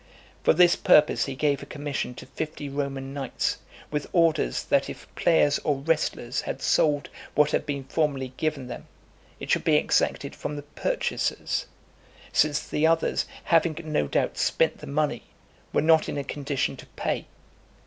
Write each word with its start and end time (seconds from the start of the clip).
For 0.41 0.53
this 0.53 0.75
purpose 0.75 1.25
he 1.27 1.35
gave 1.35 1.61
a 1.61 1.67
commission 1.67 2.15
to 2.15 2.25
fifty 2.25 2.67
Roman 2.69 3.13
knights; 3.13 3.59
with 3.91 4.09
orders, 4.13 4.63
that 4.63 4.89
if 4.89 5.05
players 5.13 5.59
or 5.59 5.75
wrestlers 5.75 6.41
had 6.41 6.59
sold 6.59 7.07
what 7.35 7.51
had 7.51 7.67
been 7.67 7.83
formerly 7.83 8.33
given 8.35 8.65
them, 8.67 8.87
it 9.39 9.51
should 9.51 9.63
be 9.63 9.75
exacted 9.75 10.35
from 10.35 10.55
the 10.55 10.63
purchasers, 10.63 11.67
since 12.33 12.67
the 12.67 12.87
others, 12.87 13.27
having, 13.43 13.77
no 13.83 14.07
doubt, 14.07 14.39
spent 14.39 14.79
the 14.79 14.87
money, 14.87 15.21
were 15.71 15.83
not 15.83 16.09
in 16.09 16.17
a 16.17 16.23
condition 16.23 16.75
to 16.77 16.87
pay. 16.95 17.27